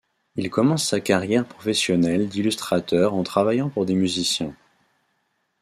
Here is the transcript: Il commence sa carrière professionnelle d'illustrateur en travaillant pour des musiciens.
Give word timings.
Il 0.35 0.49
commence 0.49 0.87
sa 0.87 0.99
carrière 0.99 1.45
professionnelle 1.45 2.27
d'illustrateur 2.27 3.13
en 3.13 3.21
travaillant 3.21 3.69
pour 3.69 3.85
des 3.85 3.93
musiciens. 3.93 4.55